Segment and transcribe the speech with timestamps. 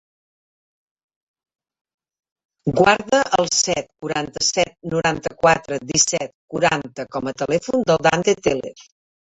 [2.81, 8.93] Guarda el set, quaranta-set, noranta-quatre, disset, quaranta com a telèfon del Dante Tellez.